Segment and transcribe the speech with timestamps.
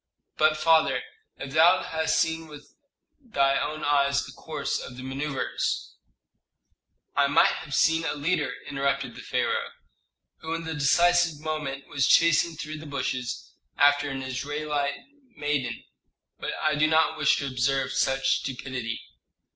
[0.35, 1.03] "But, father,
[1.37, 2.73] if thou hadst seen with
[3.19, 5.91] thy own eyes the course of the manœuvres"
[7.15, 9.69] "I might have seen a leader," interrupted the pharaoh,
[10.37, 15.01] "who in the decisive moment was chasing through the bushes after an Israelite
[15.35, 15.83] maiden.
[16.39, 19.03] But I do not wish to observe such stupidity."